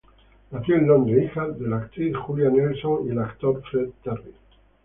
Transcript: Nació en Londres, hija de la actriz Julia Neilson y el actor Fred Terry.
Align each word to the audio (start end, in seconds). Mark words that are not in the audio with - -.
Nació 0.49 0.77
en 0.77 0.87
Londres, 0.87 1.25
hija 1.25 1.45
de 1.47 1.67
la 1.69 1.77
actriz 1.77 2.15
Julia 2.17 2.49
Neilson 2.49 3.05
y 3.05 3.11
el 3.11 3.19
actor 3.19 3.61
Fred 3.69 3.89
Terry. 4.03 4.33